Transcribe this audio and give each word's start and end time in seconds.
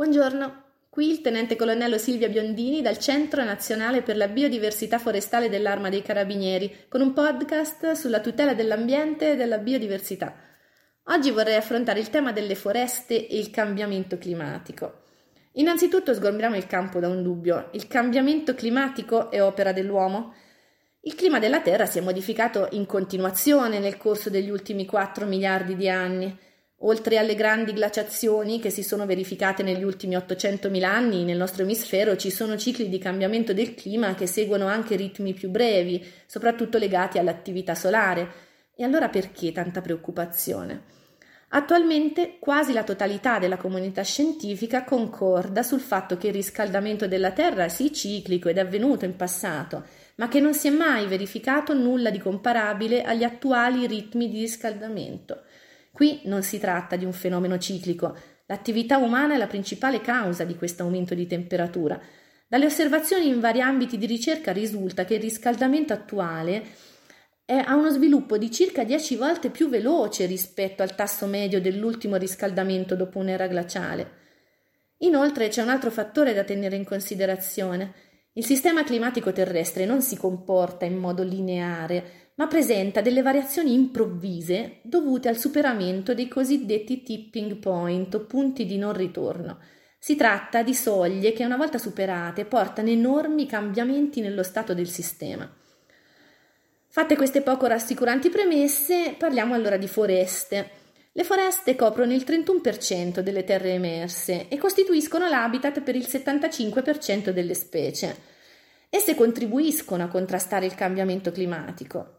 Buongiorno, 0.00 0.62
qui 0.88 1.10
il 1.10 1.20
tenente 1.20 1.56
colonnello 1.56 1.98
Silvia 1.98 2.30
Biondini 2.30 2.80
dal 2.80 2.96
Centro 2.96 3.44
Nazionale 3.44 4.00
per 4.00 4.16
la 4.16 4.28
Biodiversità 4.28 4.98
Forestale 4.98 5.50
dell'Arma 5.50 5.90
dei 5.90 6.00
Carabinieri 6.00 6.86
con 6.88 7.02
un 7.02 7.12
podcast 7.12 7.92
sulla 7.92 8.20
tutela 8.20 8.54
dell'ambiente 8.54 9.32
e 9.32 9.36
della 9.36 9.58
biodiversità. 9.58 10.34
Oggi 11.08 11.30
vorrei 11.30 11.56
affrontare 11.56 12.00
il 12.00 12.08
tema 12.08 12.32
delle 12.32 12.54
foreste 12.54 13.28
e 13.28 13.36
il 13.36 13.50
cambiamento 13.50 14.16
climatico. 14.16 15.02
Innanzitutto 15.56 16.14
sgombriamo 16.14 16.56
il 16.56 16.66
campo 16.66 16.98
da 16.98 17.08
un 17.08 17.22
dubbio. 17.22 17.68
Il 17.72 17.86
cambiamento 17.86 18.54
climatico 18.54 19.30
è 19.30 19.42
opera 19.42 19.74
dell'uomo? 19.74 20.32
Il 21.02 21.14
clima 21.14 21.38
della 21.38 21.60
Terra 21.60 21.84
si 21.84 21.98
è 21.98 22.00
modificato 22.00 22.68
in 22.70 22.86
continuazione 22.86 23.78
nel 23.78 23.98
corso 23.98 24.30
degli 24.30 24.48
ultimi 24.48 24.86
4 24.86 25.26
miliardi 25.26 25.76
di 25.76 25.90
anni. 25.90 26.38
Oltre 26.82 27.18
alle 27.18 27.34
grandi 27.34 27.74
glaciazioni 27.74 28.58
che 28.58 28.70
si 28.70 28.82
sono 28.82 29.04
verificate 29.04 29.62
negli 29.62 29.82
ultimi 29.82 30.16
800.000 30.16 30.82
anni 30.84 31.24
nel 31.24 31.36
nostro 31.36 31.62
emisfero, 31.62 32.16
ci 32.16 32.30
sono 32.30 32.56
cicli 32.56 32.88
di 32.88 32.96
cambiamento 32.96 33.52
del 33.52 33.74
clima 33.74 34.14
che 34.14 34.26
seguono 34.26 34.66
anche 34.66 34.96
ritmi 34.96 35.34
più 35.34 35.50
brevi, 35.50 36.02
soprattutto 36.24 36.78
legati 36.78 37.18
all'attività 37.18 37.74
solare. 37.74 38.32
E 38.74 38.82
allora 38.82 39.10
perché 39.10 39.52
tanta 39.52 39.82
preoccupazione? 39.82 40.98
Attualmente 41.48 42.36
quasi 42.38 42.72
la 42.72 42.84
totalità 42.84 43.38
della 43.38 43.58
comunità 43.58 44.02
scientifica 44.02 44.84
concorda 44.84 45.62
sul 45.62 45.80
fatto 45.80 46.16
che 46.16 46.28
il 46.28 46.32
riscaldamento 46.32 47.06
della 47.06 47.32
Terra 47.32 47.68
sia 47.68 47.90
ciclico 47.90 48.48
ed 48.48 48.56
avvenuto 48.56 49.04
in 49.04 49.16
passato, 49.16 49.84
ma 50.14 50.28
che 50.28 50.40
non 50.40 50.54
si 50.54 50.68
è 50.68 50.70
mai 50.70 51.06
verificato 51.06 51.74
nulla 51.74 52.08
di 52.08 52.18
comparabile 52.18 53.02
agli 53.02 53.24
attuali 53.24 53.86
ritmi 53.86 54.30
di 54.30 54.40
riscaldamento. 54.40 55.42
Qui 55.92 56.22
non 56.24 56.42
si 56.42 56.58
tratta 56.58 56.96
di 56.96 57.04
un 57.04 57.12
fenomeno 57.12 57.58
ciclico, 57.58 58.16
l'attività 58.46 58.98
umana 58.98 59.34
è 59.34 59.36
la 59.36 59.46
principale 59.46 60.00
causa 60.00 60.44
di 60.44 60.56
questo 60.56 60.82
aumento 60.82 61.14
di 61.14 61.26
temperatura. 61.26 62.00
Dalle 62.46 62.66
osservazioni 62.66 63.28
in 63.28 63.40
vari 63.40 63.60
ambiti 63.60 63.98
di 63.98 64.06
ricerca 64.06 64.52
risulta 64.52 65.04
che 65.04 65.14
il 65.14 65.20
riscaldamento 65.20 65.92
attuale 65.92 66.88
ha 67.46 67.74
uno 67.74 67.90
sviluppo 67.90 68.38
di 68.38 68.50
circa 68.50 68.84
10 68.84 69.16
volte 69.16 69.50
più 69.50 69.68
veloce 69.68 70.26
rispetto 70.26 70.82
al 70.82 70.94
tasso 70.94 71.26
medio 71.26 71.60
dell'ultimo 71.60 72.16
riscaldamento 72.16 72.94
dopo 72.94 73.18
un'era 73.18 73.48
glaciale. 73.48 74.18
Inoltre 74.98 75.48
c'è 75.48 75.62
un 75.62 75.68
altro 75.68 75.90
fattore 75.90 76.32
da 76.32 76.44
tenere 76.44 76.76
in 76.76 76.84
considerazione. 76.84 77.94
Il 78.34 78.44
sistema 78.44 78.84
climatico 78.84 79.32
terrestre 79.32 79.84
non 79.84 80.00
si 80.00 80.16
comporta 80.16 80.84
in 80.84 80.96
modo 80.96 81.24
lineare, 81.24 82.29
ma 82.40 82.46
presenta 82.46 83.02
delle 83.02 83.20
variazioni 83.20 83.74
improvvise 83.74 84.78
dovute 84.80 85.28
al 85.28 85.36
superamento 85.36 86.14
dei 86.14 86.26
cosiddetti 86.26 87.02
tipping 87.02 87.56
point 87.56 88.14
o 88.14 88.20
punti 88.20 88.64
di 88.64 88.78
non 88.78 88.94
ritorno. 88.94 89.58
Si 89.98 90.16
tratta 90.16 90.62
di 90.62 90.72
soglie 90.72 91.34
che 91.34 91.44
una 91.44 91.58
volta 91.58 91.76
superate 91.76 92.46
portano 92.46 92.88
enormi 92.88 93.44
cambiamenti 93.44 94.22
nello 94.22 94.42
stato 94.42 94.72
del 94.72 94.88
sistema. 94.88 95.46
Fatte 96.88 97.14
queste 97.14 97.42
poco 97.42 97.66
rassicuranti 97.66 98.30
premesse, 98.30 99.16
parliamo 99.18 99.52
allora 99.52 99.76
di 99.76 99.86
foreste. 99.86 100.70
Le 101.12 101.24
foreste 101.24 101.76
coprono 101.76 102.14
il 102.14 102.24
31% 102.26 103.20
delle 103.20 103.44
terre 103.44 103.72
emerse 103.72 104.48
e 104.48 104.56
costituiscono 104.56 105.28
l'habitat 105.28 105.82
per 105.82 105.94
il 105.94 106.06
75% 106.08 107.28
delle 107.32 107.54
specie. 107.54 108.16
Esse 108.88 109.14
contribuiscono 109.14 110.04
a 110.04 110.08
contrastare 110.08 110.64
il 110.64 110.74
cambiamento 110.74 111.32
climatico. 111.32 112.14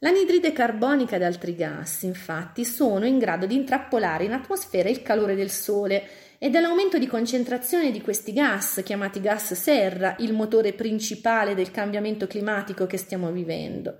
L'anidride 0.00 0.52
carbonica 0.52 1.16
ed 1.16 1.22
altri 1.22 1.54
gas, 1.54 2.02
infatti, 2.02 2.66
sono 2.66 3.06
in 3.06 3.16
grado 3.16 3.46
di 3.46 3.54
intrappolare 3.54 4.24
in 4.24 4.32
atmosfera 4.32 4.90
il 4.90 5.00
calore 5.00 5.34
del 5.34 5.50
Sole 5.50 6.06
ed 6.36 6.54
è 6.54 6.60
l'aumento 6.60 6.98
di 6.98 7.06
concentrazione 7.06 7.90
di 7.90 8.02
questi 8.02 8.34
gas, 8.34 8.82
chiamati 8.84 9.22
gas 9.22 9.54
serra, 9.54 10.14
il 10.18 10.34
motore 10.34 10.74
principale 10.74 11.54
del 11.54 11.70
cambiamento 11.70 12.26
climatico 12.26 12.86
che 12.86 12.98
stiamo 12.98 13.30
vivendo. 13.32 13.96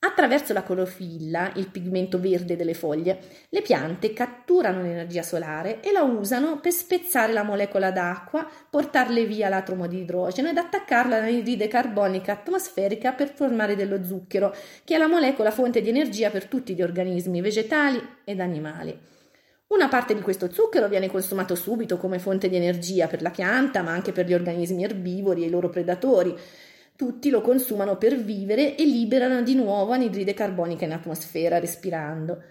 Attraverso 0.00 0.52
la 0.52 0.62
clorofilla, 0.62 1.50
il 1.56 1.70
pigmento 1.70 2.20
verde 2.20 2.54
delle 2.54 2.74
foglie, 2.74 3.18
le 3.48 3.62
piante 3.62 4.12
catturano 4.12 4.80
l'energia 4.80 5.24
solare 5.24 5.80
e 5.80 5.90
la 5.90 6.02
usano 6.02 6.60
per 6.60 6.70
spezzare 6.70 7.32
la 7.32 7.42
molecola 7.42 7.90
d'acqua, 7.90 8.48
portarle 8.70 9.26
via 9.26 9.48
l'atomo 9.48 9.88
di 9.88 9.98
idrogeno 9.98 10.50
ed 10.50 10.56
attaccarla 10.56 11.16
all'anidride 11.16 11.66
carbonica 11.66 12.30
atmosferica 12.30 13.10
per 13.10 13.32
formare 13.34 13.74
dello 13.74 14.04
zucchero, 14.04 14.54
che 14.84 14.94
è 14.94 14.98
la 14.98 15.08
molecola 15.08 15.50
fonte 15.50 15.80
di 15.80 15.88
energia 15.88 16.30
per 16.30 16.46
tutti 16.46 16.76
gli 16.76 16.82
organismi 16.82 17.40
vegetali 17.40 18.00
ed 18.22 18.38
animali. 18.38 18.96
Una 19.66 19.88
parte 19.88 20.14
di 20.14 20.20
questo 20.20 20.52
zucchero 20.52 20.86
viene 20.88 21.08
consumato 21.08 21.56
subito 21.56 21.96
come 21.96 22.20
fonte 22.20 22.48
di 22.48 22.54
energia 22.54 23.08
per 23.08 23.20
la 23.20 23.30
pianta, 23.30 23.82
ma 23.82 23.90
anche 23.90 24.12
per 24.12 24.26
gli 24.26 24.32
organismi 24.32 24.84
erbivori 24.84 25.42
e 25.42 25.46
i 25.46 25.50
loro 25.50 25.68
predatori 25.70 26.36
tutti 26.98 27.30
lo 27.30 27.42
consumano 27.42 27.96
per 27.96 28.16
vivere 28.16 28.74
e 28.74 28.84
liberano 28.84 29.40
di 29.42 29.54
nuovo 29.54 29.92
anidride 29.92 30.34
carbonica 30.34 30.84
in 30.84 30.90
atmosfera 30.90 31.60
respirando. 31.60 32.42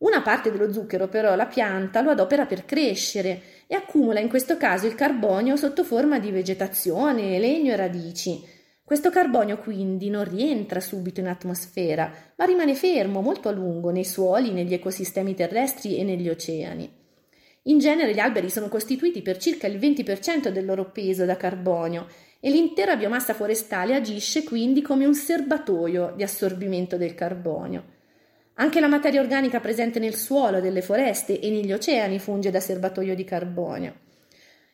Una 0.00 0.20
parte 0.20 0.52
dello 0.52 0.70
zucchero 0.70 1.08
però 1.08 1.34
la 1.34 1.46
pianta 1.46 2.02
lo 2.02 2.10
adopera 2.10 2.44
per 2.44 2.66
crescere 2.66 3.40
e 3.66 3.74
accumula 3.74 4.20
in 4.20 4.28
questo 4.28 4.58
caso 4.58 4.86
il 4.86 4.94
carbonio 4.94 5.56
sotto 5.56 5.82
forma 5.82 6.18
di 6.18 6.30
vegetazione, 6.30 7.38
legno 7.38 7.72
e 7.72 7.76
radici. 7.76 8.44
Questo 8.84 9.08
carbonio 9.08 9.56
quindi 9.56 10.10
non 10.10 10.24
rientra 10.24 10.80
subito 10.80 11.20
in 11.20 11.28
atmosfera, 11.28 12.12
ma 12.36 12.44
rimane 12.44 12.74
fermo 12.74 13.22
molto 13.22 13.48
a 13.48 13.52
lungo 13.52 13.88
nei 13.88 14.04
suoli, 14.04 14.52
negli 14.52 14.74
ecosistemi 14.74 15.34
terrestri 15.34 15.96
e 15.96 16.04
negli 16.04 16.28
oceani. 16.28 17.04
In 17.62 17.78
genere 17.78 18.12
gli 18.12 18.18
alberi 18.18 18.50
sono 18.50 18.68
costituiti 18.68 19.22
per 19.22 19.38
circa 19.38 19.66
il 19.66 19.78
20% 19.78 20.48
del 20.50 20.66
loro 20.66 20.90
peso 20.90 21.24
da 21.24 21.38
carbonio 21.38 22.06
e 22.40 22.50
l'intera 22.50 22.96
biomassa 22.96 23.34
forestale 23.34 23.94
agisce 23.94 24.44
quindi 24.44 24.82
come 24.82 25.04
un 25.04 25.14
serbatoio 25.14 26.12
di 26.16 26.22
assorbimento 26.22 26.96
del 26.96 27.14
carbonio. 27.14 27.94
Anche 28.54 28.80
la 28.80 28.88
materia 28.88 29.20
organica 29.20 29.60
presente 29.60 29.98
nel 29.98 30.14
suolo 30.14 30.60
delle 30.60 30.80
foreste 30.80 31.40
e 31.40 31.50
negli 31.50 31.72
oceani 31.72 32.18
funge 32.18 32.50
da 32.50 32.60
serbatoio 32.60 33.14
di 33.14 33.24
carbonio. 33.24 34.04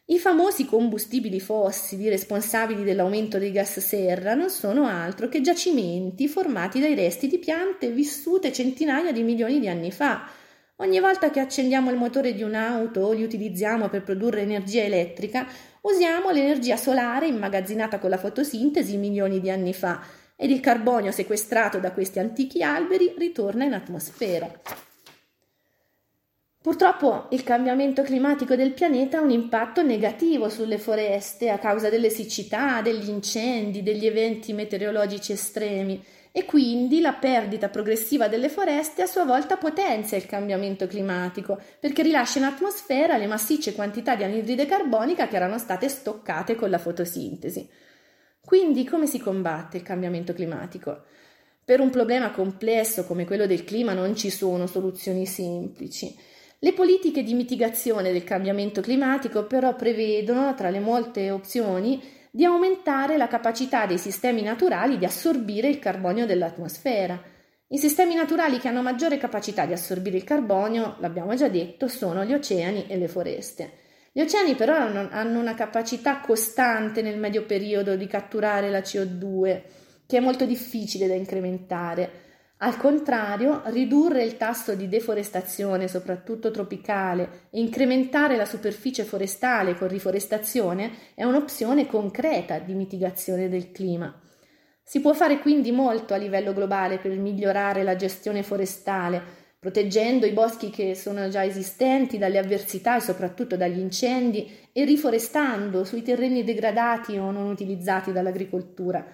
I 0.07 0.19
famosi 0.19 0.67
combustibili 0.67 1.41
fossili 1.41 2.09
responsabili 2.09 2.85
dell'aumento 2.85 3.39
dei 3.39 3.53
gas 3.53 3.79
serra 3.79 4.35
non 4.35 4.51
sono 4.51 4.87
altro 4.87 5.29
che 5.29 5.41
giacimenti 5.41 6.29
formati 6.29 6.81
dai 6.81 6.95
resti 6.95 7.29
di 7.29 7.39
piante 7.39 7.91
vissute 7.91 8.53
centinaia 8.53 9.13
di 9.13 9.23
milioni 9.23 9.59
di 9.59 9.69
anni 9.69 9.91
fa. 9.91 10.29
Ogni 10.77 11.01
volta 11.01 11.31
che 11.31 11.41
accendiamo 11.41 11.91
il 11.91 11.97
motore 11.97 12.35
di 12.35 12.43
un'auto 12.43 13.01
o 13.01 13.13
li 13.13 13.23
utilizziamo 13.23 13.89
per 13.89 14.03
produrre 14.03 14.41
energia 14.41 14.83
elettrica, 14.83 15.47
usiamo 15.83 16.31
l'energia 16.31 16.77
solare 16.77 17.27
immagazzinata 17.27 17.99
con 17.99 18.11
la 18.11 18.19
fotosintesi 18.19 18.97
milioni 18.97 19.41
di 19.41 19.51
anni 19.51 19.75
fa 19.75 20.03
ed 20.35 20.51
il 20.51 20.61
carbonio 20.61 21.13
sequestrato 21.13 21.79
da 21.79 21.93
questi 21.93 22.19
antichi 22.19 22.63
alberi 22.63 23.15
ritorna 23.17 23.65
in 23.65 23.75
atmosfera. 23.75 24.51
Purtroppo 26.63 27.27
il 27.31 27.43
cambiamento 27.43 28.03
climatico 28.03 28.55
del 28.55 28.73
pianeta 28.73 29.19
ha 29.19 29.23
un 29.23 29.31
impatto 29.31 29.83
negativo 29.83 30.49
sulle 30.49 30.79
foreste 30.79 31.51
a 31.51 31.59
causa 31.59 31.91
delle 31.91 32.09
siccità, 32.09 32.81
degli 32.83 33.09
incendi, 33.09 33.83
degli 33.83 34.07
eventi 34.07 34.53
meteorologici 34.53 35.33
estremi 35.33 36.03
e 36.35 36.47
quindi 36.47 37.03
la 37.03 37.13
perdita 37.13 37.69
progressiva 37.69 38.27
delle 38.27 38.49
foreste 38.49 39.03
a 39.03 39.07
sua 39.07 39.25
volta 39.25 39.59
potenzia 39.59 40.17
il 40.17 40.25
cambiamento 40.25 40.87
climatico 40.87 41.61
perché 41.79 42.03
rilascia 42.03 42.39
in 42.39 42.47
atmosfera 42.47 43.19
le 43.19 43.27
massicce 43.27 43.75
quantità 43.75 44.17
di 44.17 44.25
anidride 44.25 44.65
carbonica 44.65 45.29
che 45.29 45.37
erano 45.37 45.59
state 45.59 45.91
stoccate 45.91 46.55
con 46.55 46.71
la 46.71 46.79
fotosintesi. 46.79 47.69
Quindi 48.41 48.85
come 48.85 49.07
si 49.07 49.21
combatte 49.21 49.77
il 49.77 49.83
cambiamento 49.83 50.33
climatico? 50.33 51.05
Per 51.65 51.81
un 51.81 51.91
problema 51.91 52.31
complesso 52.31 53.05
come 53.05 53.27
quello 53.27 53.47
del 53.47 53.65
clima 53.65 53.93
non 53.93 54.17
ci 54.17 54.31
sono 54.31 54.67
soluzioni 54.67 55.27
semplici. 55.27 56.17
Le 56.59 56.73
politiche 56.73 57.23
di 57.23 57.35
mitigazione 57.35 58.11
del 58.11 58.25
cambiamento 58.25 58.81
climatico 58.81 59.47
però 59.47 59.77
prevedono, 59.77 60.55
tra 60.55 60.71
le 60.71 60.81
molte 60.81 61.31
opzioni, 61.31 62.03
di 62.35 62.47
aumentare 62.47 63.19
la 63.19 63.29
capacità 63.29 63.85
dei 63.85 63.99
sistemi 63.99 64.41
naturali 64.41 64.97
di 64.97 65.05
assorbire 65.05 65.69
il 65.69 65.79
carbonio 65.79 66.25
dell'atmosfera. 66.25 67.23
I 67.69 67.77
sistemi 67.77 68.15
naturali 68.15 68.59
che 68.59 68.69
hanno 68.69 68.81
maggiore 68.81 69.19
capacità 69.19 69.67
di 69.67 69.75
assorbire 69.75 70.17
il 70.17 70.25
carbonio, 70.25 70.97
l'abbiamo 71.01 71.35
già 71.35 71.49
detto, 71.49 71.89
sono 71.89 72.25
gli 72.25 72.33
oceani 72.33 72.87
e 72.89 72.97
le 72.97 73.07
foreste. 73.07 73.73
Gli 74.13 74.23
oceani 74.23 74.55
però 74.55 74.75
hanno 74.77 75.39
una 75.39 75.53
capacità 75.53 76.21
costante 76.21 77.03
nel 77.03 77.19
medio 77.19 77.45
periodo 77.45 77.97
di 77.97 78.07
catturare 78.07 78.71
la 78.71 78.81
CO2, 78.81 79.63
che 80.07 80.17
è 80.17 80.21
molto 80.21 80.47
difficile 80.47 81.07
da 81.07 81.15
incrementare. 81.15 82.32
Al 82.65 82.77
contrario, 82.77 83.63
ridurre 83.67 84.23
il 84.23 84.37
tasso 84.37 84.77
di 84.77 84.89
deforestazione, 84.89 85.89
soprattutto 85.89 86.53
tropicale, 86.53 87.49
e 87.51 87.59
incrementare 87.59 88.37
la 88.37 88.45
superficie 88.45 89.03
forestale 89.03 89.75
con 89.75 89.89
riforestazione 89.89 90.93
è 91.17 91.25
un'opzione 91.25 91.89
concreta 91.89 92.61
di 92.61 92.75
mitigazione 92.75 93.49
del 93.49 93.73
clima. 93.73 94.17
Si 94.81 95.01
può 95.01 95.13
fare 95.13 95.41
quindi 95.41 95.73
molto 95.73 96.15
a 96.15 96.19
livello 96.19 96.53
globale 96.53 96.99
per 96.99 97.11
migliorare 97.19 97.83
la 97.83 97.97
gestione 97.97 98.45
forestale, 98.45 99.21
proteggendo 99.59 100.25
i 100.25 100.33
boschi 100.33 100.71
che 100.71 100.95
sono 100.95 101.29
già 101.29 101.45
esistenti 101.45 102.17
dalle 102.17 102.39
avversità 102.39 102.97
e 102.97 103.01
soprattutto 103.01 103.57
dagli 103.57 103.81
incendi 103.81 104.49
e 104.73 104.85
riforestando 104.85 105.83
sui 105.83 106.03
terreni 106.03 106.45
degradati 106.45 107.19
o 107.19 107.33
non 107.33 107.49
utilizzati 107.49 108.13
dall'agricoltura. 108.13 109.05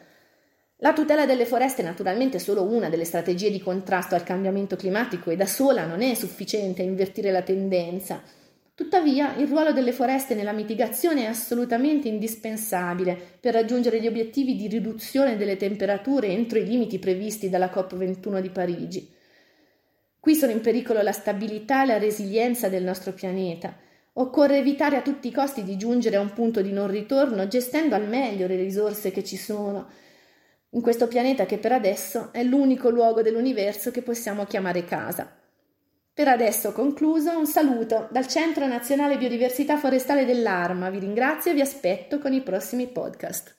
La 0.81 0.93
tutela 0.93 1.27
delle 1.27 1.45
foreste 1.45 1.83
è 1.83 1.85
naturalmente 1.85 2.39
solo 2.39 2.63
una 2.63 2.89
delle 2.89 3.05
strategie 3.05 3.51
di 3.51 3.61
contrasto 3.61 4.15
al 4.15 4.23
cambiamento 4.23 4.77
climatico 4.77 5.31
e 5.31 5.37
da 5.37 5.47
sola 5.47 5.85
non 5.85 6.03
è 6.03 6.15
sufficiente 6.15 6.83
a 6.83 6.85
invertire 6.85 7.33
la 7.33 7.43
tendenza. 7.43 8.23
Tuttavia, 8.77 9.35
il 9.39 9.49
ruolo 9.49 9.73
delle 9.73 9.91
foreste 9.91 10.37
nella 10.37 10.53
mitigazione 10.53 11.25
è 11.25 11.27
assolutamente 11.27 12.07
indispensabile 12.07 13.19
per 13.41 13.55
raggiungere 13.55 14.01
gli 14.01 14.07
obiettivi 14.07 14.55
di 14.55 14.69
riduzione 14.69 15.37
delle 15.37 15.57
temperature 15.57 16.29
entro 16.29 16.61
i 16.61 16.65
limiti 16.65 17.01
previsti 17.01 17.49
dalla 17.49 17.73
COP21 17.75 18.39
di 18.39 18.51
Parigi. 18.51 19.13
Qui 20.21 20.35
sono 20.37 20.53
in 20.53 20.61
pericolo 20.61 21.03
la 21.03 21.11
stabilità 21.11 21.83
e 21.83 21.87
la 21.87 21.99
resilienza 21.99 22.69
del 22.69 22.85
nostro 22.85 23.11
pianeta. 23.11 23.77
Occorre 24.13 24.59
evitare 24.59 24.95
a 24.95 25.03
tutti 25.03 25.27
i 25.27 25.33
costi 25.33 25.65
di 25.65 25.77
giungere 25.77 26.15
a 26.15 26.21
un 26.21 26.33
punto 26.33 26.63
di 26.63 26.71
non 26.71 26.87
ritorno, 26.87 27.49
gestendo 27.49 27.97
al 27.97 28.07
meglio 28.07 28.47
le 28.47 28.57
risorse 28.57 29.11
che 29.11 29.25
ci 29.25 29.37
sono 29.37 30.07
in 30.71 30.81
questo 30.81 31.09
pianeta 31.09 31.47
che 31.47 31.59
per 31.59 31.73
adesso 31.73 32.31
è 32.33 32.43
l'unico 32.43 32.91
luogo 32.91 33.23
dell'universo 33.23 33.91
che 33.91 34.03
possiamo 34.03 34.45
chiamare 34.45 34.85
casa. 34.85 35.35
Per 36.13 36.29
adesso 36.29 36.73
concluso, 36.73 37.39
un 37.39 37.47
saluto 37.47 38.09
dal 38.11 38.27
Centro 38.27 38.67
Nazionale 38.67 39.19
Biodiversità 39.19 39.77
Forestale 39.77 40.25
dell'Arma. 40.25 40.91
Vi 40.91 40.99
ringrazio 40.99 41.53
e 41.53 41.55
vi 41.55 41.61
aspetto 41.61 42.19
con 42.19 42.33
i 42.33 42.43
prossimi 42.43 42.89
podcast. 42.89 43.57